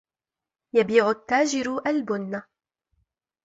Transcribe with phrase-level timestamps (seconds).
[0.73, 2.41] يَبِيعُ التَّاجِرُ الْبُنَّ.